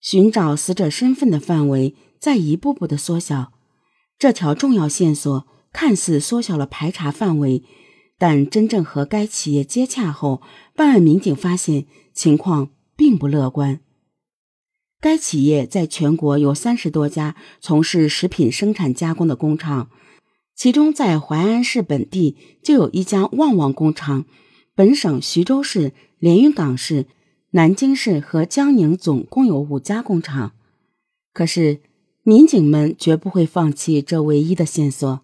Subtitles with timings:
[0.00, 3.52] 寻找死者身份的范围在一步步的缩小。
[4.18, 7.62] 这条重要线索看似缩小了排查范围，
[8.18, 10.42] 但真正和该企业接洽后，
[10.74, 13.80] 办案民警发现情况并不乐观。
[15.00, 19.88] 该企业在全国有三十多家从事食品生产加工的工厂，
[20.54, 24.26] 其中在淮安市本地就有一家旺旺工厂，
[24.74, 27.06] 本省徐州市、连云港市。
[27.52, 30.52] 南京市和江宁总共有五家工厂，
[31.32, 31.80] 可是
[32.22, 35.20] 民警们绝不会放弃这唯一的线索。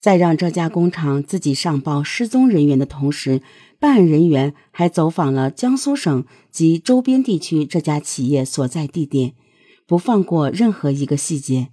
[0.00, 3.42] 在让这家工厂自己上报失踪人员的同时，
[3.78, 9.34] 办案人员还走访了江苏省及周边地区这家企业所在地点，
[9.86, 11.68] 不放过任何一个细节。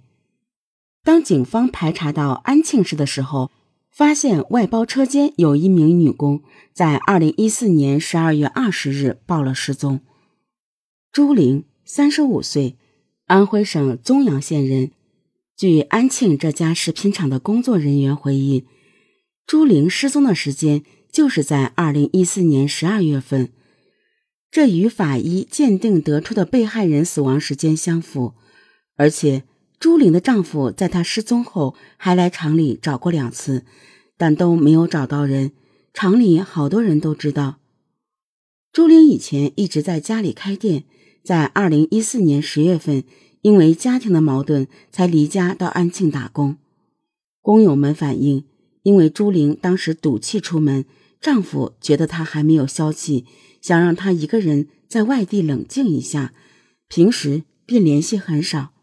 [1.02, 3.50] 当警方排查到安庆市的时候，
[3.94, 10.00] 发现外包车间有一名女工，在二零一四年十二月二十日报了失踪。
[11.12, 12.76] 朱玲，三十五岁，
[13.26, 14.90] 安徽省枞阳县人。
[15.56, 18.64] 据安庆这家食品厂的工作人员回忆，
[19.46, 23.52] 朱玲失踪的时间就是在二零一四年十二月份，
[24.50, 28.34] 这与法医鉴定得出的被害人死亡时间相符，
[28.96, 29.44] 而且。
[29.78, 33.64] 朱玲的丈夫在她失踪后还来厂里找过两次，
[34.16, 35.52] 但都没有找到人。
[35.92, 37.60] 厂里好多人都知道，
[38.72, 40.82] 朱玲以前一直在家里开店，
[41.22, 43.04] 在二零一四年十月份，
[43.42, 46.56] 因为家庭的矛盾才离家到安庆打工。
[47.40, 48.44] 工友们反映，
[48.82, 50.84] 因为朱玲当时赌气出门，
[51.20, 53.24] 丈夫觉得她还没有消气，
[53.60, 56.34] 想让她一个人在外地冷静一下，
[56.88, 58.73] 平时便联系很少。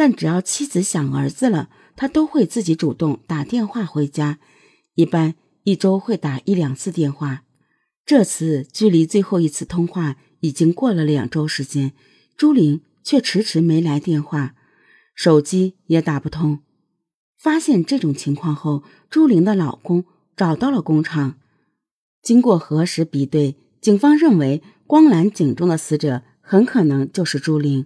[0.00, 4.38] 但只要妻子想儿子了，他都会自己主动打电话回家，
[4.94, 5.34] 一般
[5.64, 7.42] 一周会打一两次电话。
[8.06, 11.92] 这次距离最后一次通话已经过了两周时间，
[12.34, 14.54] 朱玲却迟迟没来电话，
[15.14, 16.60] 手机也打不通。
[17.38, 21.36] 发现这种情况后，朱玲的老公找到了工厂，
[22.22, 27.84] 经过核实比对，警方认为光缆井中的死者很可能就是朱玲。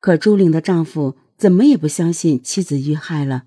[0.00, 1.14] 可朱玲的丈夫。
[1.36, 3.44] 怎么也不相信妻子遇害了，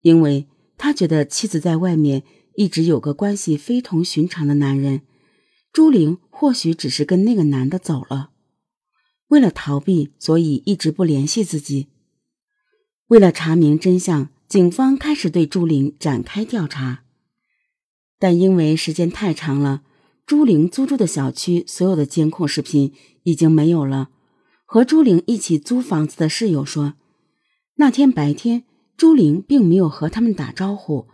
[0.00, 2.24] 因为他觉得妻子在外面
[2.56, 5.02] 一直有个关系非同寻常的男人。
[5.72, 8.30] 朱玲或许只是跟那个男的走了，
[9.28, 11.88] 为了逃避，所以一直不联系自己。
[13.06, 17.04] 为了查明真相，警方开始对朱玲展开调查，
[18.18, 19.82] 但因为时间太长了，
[20.26, 24.10] 朱玲租住的小区所有的监控视频已经没有了。
[24.66, 26.94] 和朱玲一起租房子的室友说。
[27.76, 28.64] 那天白天，
[28.96, 31.08] 朱玲并没有和他们打招呼，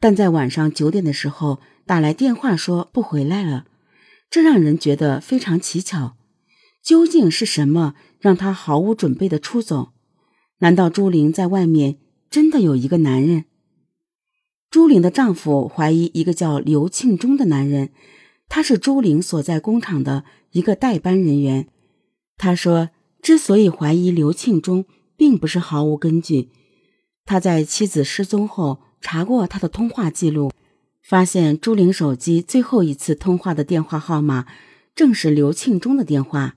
[0.00, 3.66] 但在晚上九点的时候打来电话说不回来了，
[4.28, 6.16] 这让人觉得非常蹊跷。
[6.82, 9.92] 究竟是什么让他毫无准备的出走？
[10.58, 11.98] 难道朱玲在外面
[12.28, 13.44] 真的有一个男人？
[14.68, 17.90] 朱玲的丈夫怀疑一个叫刘庆忠的男人，
[18.48, 21.68] 他是朱玲所在工厂的一个代班人员。
[22.36, 22.90] 他说，
[23.22, 24.84] 之所以怀疑刘庆忠。
[25.22, 26.48] 并不是毫无根据。
[27.24, 30.50] 他在妻子失踪后查过他的通话记录，
[31.00, 34.46] 发现朱玲手机最后一次通话的电话号码
[34.96, 36.56] 正是刘庆忠的电话，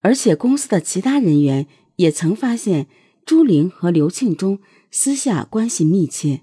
[0.00, 1.66] 而且公司的其他人员
[1.96, 2.86] 也曾发现
[3.26, 4.60] 朱玲和刘庆忠
[4.90, 6.40] 私下关系密切。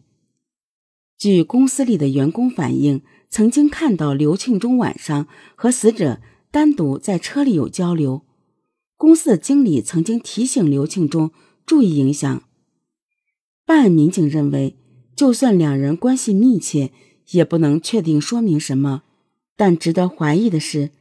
[1.17, 6.21] 据公司里的员工反映，曾经看到刘庆忠晚上和死者
[6.51, 8.28] 单独在车里有交流。
[8.99, 11.31] 公司的经理曾经提醒刘庆忠
[11.65, 12.43] 注意影响。
[13.65, 14.75] 办案民警认为，
[15.15, 16.91] 就算两人关系密切，
[17.29, 19.03] 也不能确定说明什么。
[19.55, 20.91] 但值得怀疑的是，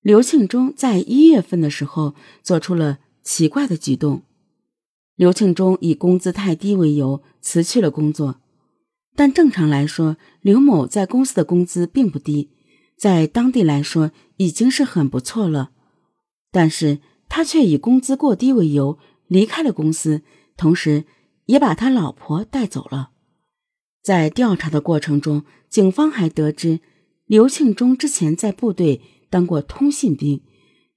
[0.00, 4.22] 刘庆忠在一月份的时候做出了奇怪的举动。
[5.14, 8.40] 刘庆忠以工资太低为由辞去了工作，
[9.14, 12.48] 但正常来说，刘某在公司的工资并不低，
[12.96, 15.72] 在当地来说已经是很不错了。
[16.50, 17.00] 但是。
[17.28, 20.22] 他却以工资过低为由离开了公司，
[20.56, 21.04] 同时
[21.46, 23.10] 也把他老婆带走了。
[24.02, 26.80] 在调查的过程中，警方还得知
[27.26, 30.40] 刘庆忠之前在部队当过通信兵，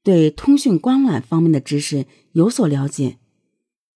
[0.04, 3.18] 对通讯光缆方面的知识有所了解。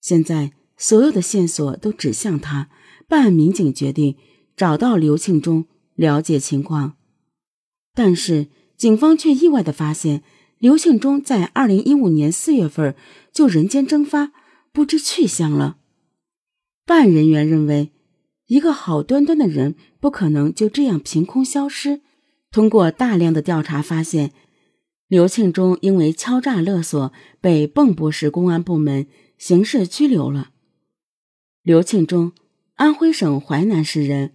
[0.02, 2.70] 现在所有的线索都指向他，
[3.08, 4.18] 办案民警决定
[4.58, 5.66] 找到刘庆忠
[5.96, 6.98] 了解情况，
[7.94, 10.24] 但是警方却意外的发现。
[10.64, 12.96] 刘庆忠在二零一五年四月份
[13.34, 14.32] 就人间蒸发，
[14.72, 15.76] 不知去向了。
[16.86, 17.92] 办案人员认为，
[18.48, 22.00] 一个好端端的人不可能就这样凭空消失。
[22.50, 24.32] 通过大量的调查发现，
[25.10, 27.12] 刘庆忠因为敲诈勒索，
[27.42, 29.08] 被蚌埠市公安部门
[29.38, 30.52] 刑事拘留了。
[31.62, 32.32] 刘庆忠，
[32.76, 34.32] 安徽省淮南市人。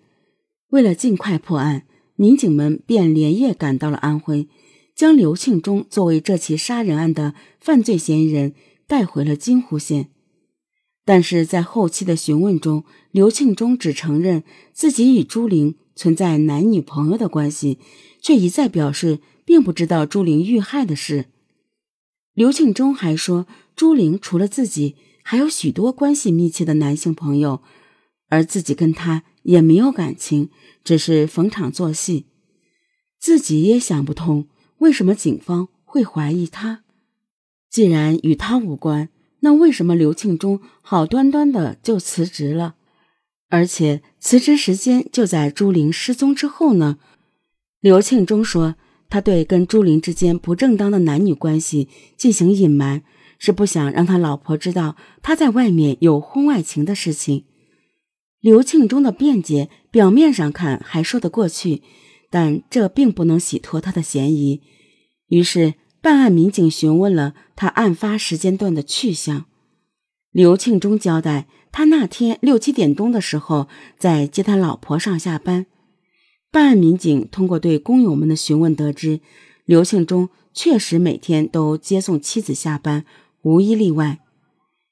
[0.68, 1.86] 为了尽快破案，
[2.16, 4.46] 民警们便连夜赶到了安徽，
[4.98, 8.52] 将刘庆忠作为这起杀人案的犯罪嫌疑人
[8.86, 10.10] 带回了金湖县。
[11.04, 14.42] 但是在后期的询问中，刘庆忠只承认
[14.74, 17.78] 自己与朱玲存在男女朋友的关系，
[18.20, 19.20] 却一再表示。
[19.48, 21.24] 并不知道朱玲遇害的事。
[22.34, 27.62] 刘庆忠还说，朱玲除了自己，还有许多关系密切的男性朋友，
[28.28, 30.50] 而自己跟他也没有感情，
[30.84, 32.26] 只是逢场作戏。
[33.18, 34.46] 自己也想不通，
[34.78, 36.82] 为什么警方会怀疑他？
[37.70, 39.08] 既然与他无关，
[39.40, 42.76] 那为什么刘庆忠好端端的就辞职了？
[43.48, 46.98] 而且辞职时间就在朱玲失踪之后呢？
[47.80, 48.76] 刘庆忠说。
[49.10, 51.88] 他对跟朱玲之间不正当的男女关系
[52.18, 53.02] 进行隐瞒，
[53.38, 57.46] 是不想让他老婆知道他在外面有婚外情的事情。
[58.42, 61.82] 刘庆忠的辩解表面上看还说得过去，
[62.30, 64.62] 但这并不能洗脱他的嫌疑。
[65.28, 69.46] 于是办案民警询问了他案发时间段的去向。
[70.30, 75.66] 刘庆忠交代，他那天六七点钟的时候在接他老婆上下班。
[76.50, 79.20] 办案民警通过对工友们的询问得知，
[79.64, 83.04] 刘庆忠确实每天都接送妻子下班，
[83.42, 84.20] 无一例外。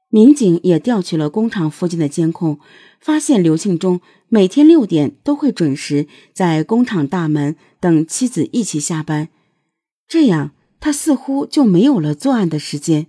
[0.09, 2.59] 民警也调取了工厂附近的监控，
[3.01, 9.29] 发现刘庆忠每天六点都会准时在工厂大门等妻子一起下班，
[10.09, 13.09] 这样他似乎就没有了作案的时间。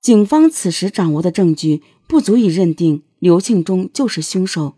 [0.00, 4.74] 警方此时掌握的证据不足以认定刘庆忠就是凶手。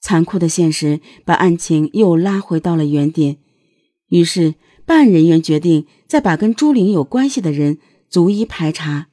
[0.00, 3.36] 残酷的现实把案情又拉回到了原点，
[4.08, 4.54] 于是
[4.86, 7.78] 办案人员决定再把跟朱玲有关系的人
[8.08, 9.08] 逐一排查。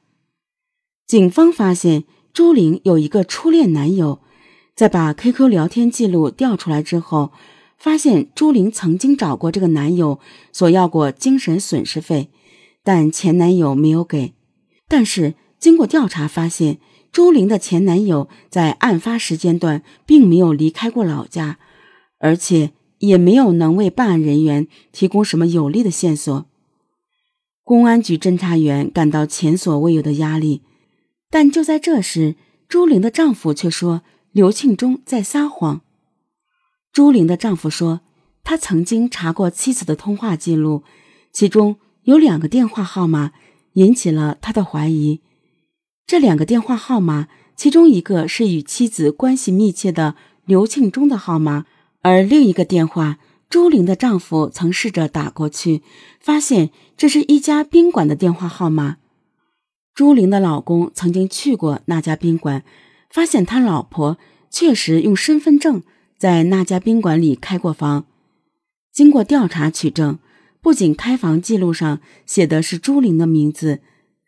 [1.14, 2.02] 警方发现
[2.32, 4.18] 朱玲有一个初恋男友，
[4.74, 7.30] 在把 QQ 聊天记录调出来之后，
[7.78, 10.18] 发现朱玲曾经找过这个男友
[10.52, 12.30] 索要过精神损失费，
[12.82, 14.34] 但前男友没有给。
[14.88, 16.78] 但是经过调查发现。
[17.12, 21.60] 朱玲的前男友在案发时间段并没有离开过老家，
[22.18, 26.46] 而且也没有能为办案人员提供什么有力的线索。
[27.62, 30.62] 公安局侦查员感到前所未有的压力，
[31.34, 32.36] 但就在这时，
[32.68, 35.80] 朱玲的丈夫却说刘庆忠在撒谎。
[36.92, 38.02] 朱玲的丈夫说，
[38.44, 40.84] 他曾经查过妻子的通话记录，
[41.32, 43.32] 其中有两个电话号码
[43.72, 45.22] 引起了他的怀疑。
[46.06, 47.26] 这两个电话号码，
[47.56, 50.14] 其中一个是与妻子关系密切的
[50.44, 51.66] 刘庆忠的号码，
[52.02, 53.18] 而另一个电话，
[53.50, 55.82] 朱玲的丈夫曾试着打过去，
[56.20, 58.98] 发现这是一家宾馆的电话号码。
[59.94, 62.64] 朱玲的老公曾经去过那家宾馆，
[63.10, 64.18] 发现他老婆
[64.50, 65.82] 确实用身份证
[66.18, 68.06] 在那家宾馆里开过房。
[68.92, 70.18] 经过调查取证，
[70.60, 73.80] 不仅开房记录上写的是朱玲的名字，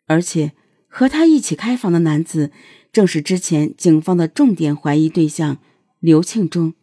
[0.07, 0.53] 而且。
[0.89, 2.49] 和他一起开房的男子，
[2.91, 5.57] 正是之前警方的重点怀疑对象
[5.99, 6.73] 刘庆忠。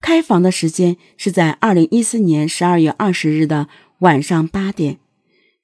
[0.00, 3.68] 开房的时间是在二零一四年十二月二十日的
[4.00, 4.98] 晚上八点，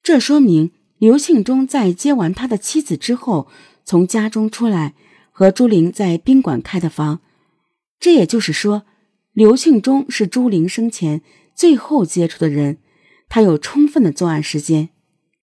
[0.04, 0.70] 这说明
[1.00, 3.48] 刘庆忠在接完他的妻子之后，
[3.86, 4.94] 从家中出来，
[5.30, 7.20] 和朱玲在宾馆开的房。
[7.98, 8.82] 这也就是说，
[9.32, 11.22] 刘庆忠是朱玲生前
[11.54, 12.76] 最后接触的人，
[13.30, 14.90] 他有充分的作案时间。